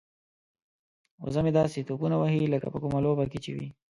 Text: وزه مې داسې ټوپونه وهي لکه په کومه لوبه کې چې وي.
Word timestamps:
وزه 1.23 1.39
مې 1.45 1.51
داسې 1.59 1.85
ټوپونه 1.87 2.15
وهي 2.17 2.39
لکه 2.53 2.67
په 2.73 2.77
کومه 2.83 2.99
لوبه 3.05 3.25
کې 3.31 3.39
چې 3.43 3.51
وي. 3.55 3.67